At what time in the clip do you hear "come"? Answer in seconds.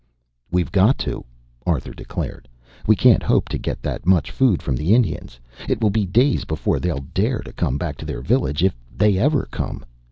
7.53-7.77, 9.51-9.85